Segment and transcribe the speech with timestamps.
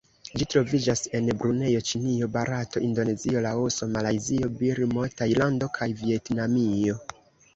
[0.41, 6.99] Ĝi troviĝas en Brunejo, Ĉinio, Barato, Indonezio, Laoso, Malajzio, Birmo, Tajlando kaj Vjetnamio.